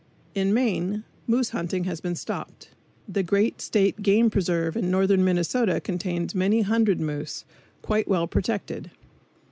In 0.33 0.51
Maine, 0.51 1.03
moose 1.27 1.49
hunting 1.51 1.83
has 1.83 2.01
been 2.01 2.15
stopped. 2.15 2.71
The 3.07 3.21
great 3.21 3.61
State 3.61 4.01
game 4.01 4.31
preserve 4.31 4.75
in 4.75 4.89
northern 4.89 5.23
Minnesota 5.23 5.79
contains 5.79 6.33
many 6.33 6.61
hundred 6.63 6.99
moose, 6.99 7.45
quite 7.83 8.07
well 8.07 8.25
protected. 8.25 8.89